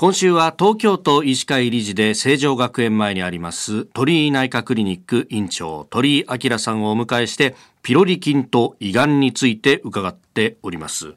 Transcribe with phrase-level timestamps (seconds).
[0.00, 7.56] 今週は東京都医師会理事で成城学園前にあります鳥居内科クリニック院長鳥居明さんをお迎えして
[7.88, 11.14] ピロリ菌と胃がんについて伺っております。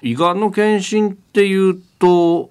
[0.00, 2.50] 胃がんの検診っていうと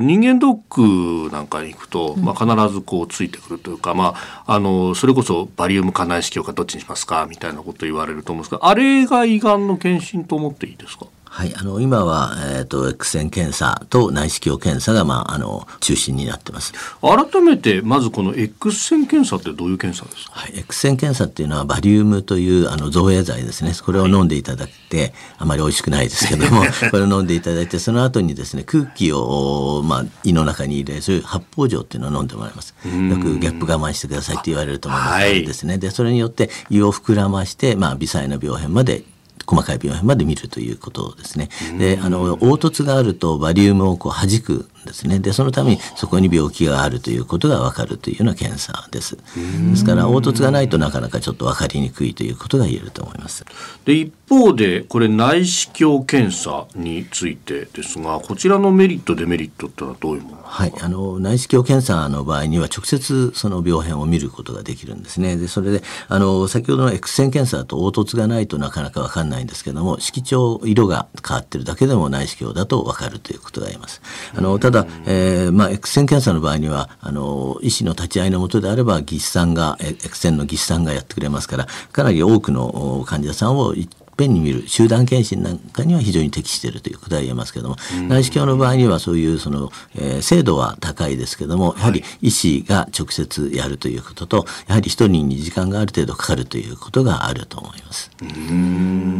[0.00, 11.06] 人間ドックなんかに行くと、まあ、必ずこうついてくるというか、まあ、あのそれこそバリウムか内視鏡かどっちにしますかみたいなこと言われると思うんですがあれが胃がんの検診と思っていいですか？
[11.24, 16.74] はい、あの今は、えーと、X 線検査と内視鏡検査が、まあ、あの中心になってます。
[17.00, 23.72] 改めてまずこの X 線検査ってどういう検査ですか、はい、X 線検査っていうのはバリウムというあの造影剤ですね。
[23.84, 32.74] これを飲んでいただいて、はい、あまり美味しくないですけども これを飲んでいただいてその後にですね空気を、まあ、胃の中に入れる発泡錠っていうのを飲んでもらいます。
[32.84, 35.00] よくゲップ我慢してくださいって言われると思い。
[35.00, 35.78] ます、ですね。
[35.78, 39.04] でそれによって胃を膨らまして、まあ、微細な病変まで
[39.46, 41.48] 細かい病変まで見るということですね。
[41.78, 45.18] であの凹凸があるとバリウムをこう弾くですね。
[45.18, 49.16] でそのためにそこに病気があるということが分かるというような検査です。
[49.16, 53.44] ですから凹凸がないとなかなかちょっと分かりにくいということが言えると思います。
[53.84, 60.72] で一方でこれ内視鏡検査についてですがこちらのメリットデメリットってのはどういうものはい。
[60.80, 65.36] あの内視鏡検査の場合には直接その病変を見ることができるんですね。
[65.36, 74.02] でそれであの先ほどの X 線検査だと凹凸がないとなかなか分かんないんですけども色調色が変わってるだけでも内視鏡だと分かるということが言えます。
[74.34, 83.74] あのただ、えーまあ、X 線検査の場合にはあの医師の立ち会いのもとであれば技師さんが X 線の技師さんがやってくれますからかなり多くの患者さんを
[84.16, 87.76] ぺんに見る集団検診なんかには非常に適しているということは言えますけども、
[88.08, 98.10] 内視鏡の場合にはそういうその、えー、精度は高いですけどもやはり医師が直接やるということとやはり一人に時間がある程度かかるということがあると思います。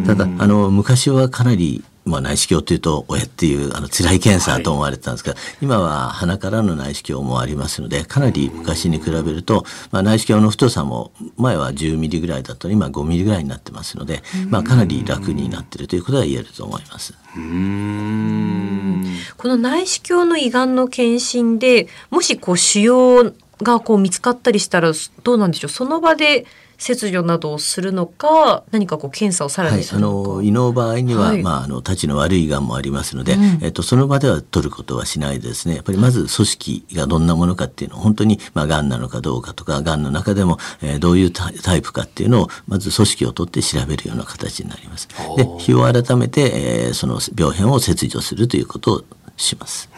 [0.06, 17.14] ただあの昔はかなりまあ、内視鏡というと親っていうあの辛い検査と思われてたんですが、はい、今は鼻からの内視鏡もありますのでかなり昔に比べると、まあ、内視鏡の太さも前は10ミリぐらいだった今5ミリぐらいになってますので、まあ、かなり楽になっているということは言えると思います。
[19.36, 24.92] この内視鏡の胃がんの検診でもしこう腫瘍がこう見つかったりしたら
[25.22, 25.68] どうなんでしょう。
[25.70, 26.46] その場で
[26.82, 35.76] 切除などをするのか何かこう検査をさらにするのか、はい、あの胃の場合には、はい、まあ、あのたちの悪いがんもありますので、うん、えっと、その場では取ることはしないですね。
[35.76, 45.08] やっぱりまず組織がどんなものかっていうのを本当に、まあ、がんなのかどうかとかがんの中でも、えー、どういうタイプかっていうのをまず組織を取って調べるような形になります。
[45.36, 49.04] で日を改めて、えー、その病変を切除するということを
[49.36, 49.88] します。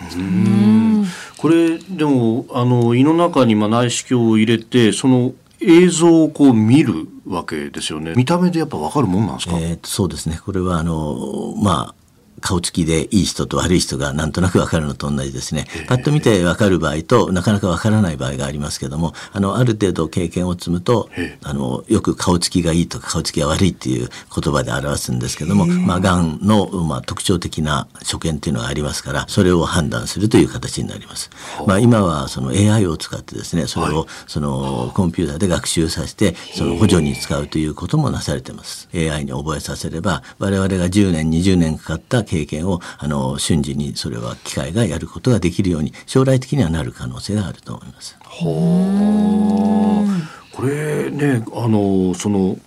[1.36, 8.14] これでもあの胃の中にまあ内視鏡を入れてその映像をこう見るわけですよね。
[8.16, 10.38] 見た目でやっぱ分かるもんなんですか、えー、そうですね。
[10.44, 11.94] これはあのまあ
[12.44, 15.66] 顔つきでいい人と悪い人がなんとなく分かるのと同じですね。
[15.88, 21.08] パッと見て分かる場合となかなか分からない場合がありますけども、あの、ある程度経験を積むと、
[21.42, 31.30] あの、よく顔つきがいいとか顔つきが悪いっていう言葉で表すんですけども、まあ、がんの、まあ、特徴的な所見っていうのがありますから、それを判断するという形になります。
[31.66, 38.90] まあ、今はその AI を使ってですね、それをそのコンピューターで学習させて、その補助に使うということもなされてます。
[38.94, 48.16] AI に覚えさせれば、我々が10年、20年かかった経験をあの瞬時にそれは機械がやることができるように将来的にはなる可能性があると思います。
[48.20, 48.40] は、
[50.52, 52.58] これねあのその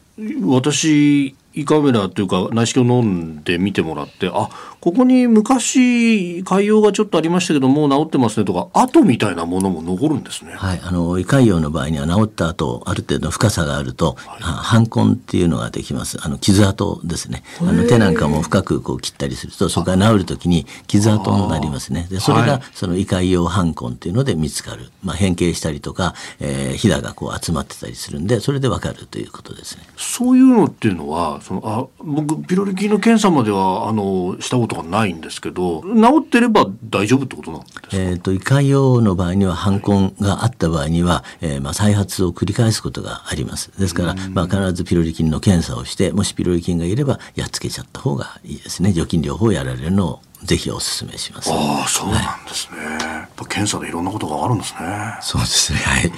[0.46, 10.54] 私胃カメラというか内視鏡飲んで見てもらってあここに昔潰瘍がちょっとありましたけどもう治ってますねとか跡みたいなものも残るんですね。
[10.54, 16.20] はい、あの胃潰瘍の場合には治った後ある程度の深さがあると、はい、反根っていうのができます。
[16.22, 17.44] あの傷跡ですね。
[17.60, 22.08] あの手なんかも深くこう切ったりするとそこが治る時に傷跡になりますね。
[22.12, 24.92] でそれがその胃潰瘍反根っていうので見つかる。
[25.04, 29.84] まあ変形したりとか、えー、ひだがこう集まってたりするんでそれでわかるということですね。
[29.98, 51.52] そういうのっていうのはそのあ僕ピロリ菌の検査まではあのしたことがないんですけど治ってれば大丈夫ってことなんですか、えーと、胃潰瘍の場合には反根があった場合には、えー、まあ、再発を繰り返すことがありますですから、まあ、必ずピロリ菌の検査をしてもしピロリ菌がいればやっつけちゃった方がいいですね除菌療法をやられるのをぜひお勧めします。
[51.52, 52.78] ああ、そうなんですね。
[52.78, 54.80] はい、やっぱ検査でいろんなことがあるんですね。
[55.22, 55.80] そうですね。
[55.80, 56.12] はい。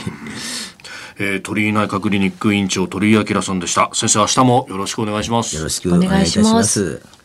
[1.19, 3.89] えー、鳥居内科クリニック院長鳥居明さんでした。
[3.93, 5.55] 先生、明日もよろしくお願いします。
[5.55, 7.18] よろしくお願いいたします。